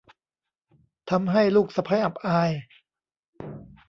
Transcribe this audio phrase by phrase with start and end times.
[1.09, 2.51] ทำให้ลูกสะใภ้อับอาย